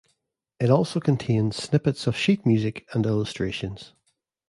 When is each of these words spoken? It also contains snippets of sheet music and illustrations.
It 0.59 0.71
also 0.71 0.99
contains 0.99 1.57
snippets 1.61 2.07
of 2.07 2.17
sheet 2.17 2.43
music 2.43 2.87
and 2.93 3.05
illustrations. 3.05 3.93